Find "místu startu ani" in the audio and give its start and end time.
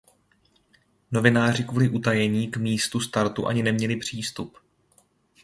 2.57-3.63